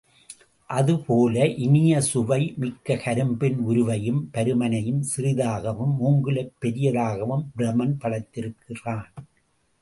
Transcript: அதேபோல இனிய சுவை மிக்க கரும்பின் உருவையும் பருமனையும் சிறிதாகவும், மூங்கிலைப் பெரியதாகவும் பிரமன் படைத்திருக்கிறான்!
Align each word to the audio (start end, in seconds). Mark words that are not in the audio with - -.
அதேபோல 0.69 1.33
இனிய 1.57 1.99
சுவை 2.01 2.53
மிக்க 2.57 2.95
கரும்பின் 2.95 3.59
உருவையும் 3.67 4.31
பருமனையும் 4.33 5.03
சிறிதாகவும், 5.11 5.93
மூங்கிலைப் 5.99 6.55
பெரியதாகவும் 6.59 7.45
பிரமன் 7.57 7.95
படைத்திருக்கிறான்! 7.99 9.07